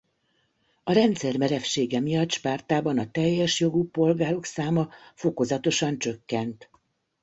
[0.83, 6.69] A rendszer merevsége miatt Spártában a teljes jogú polgárok száma fokozatosan csökkent.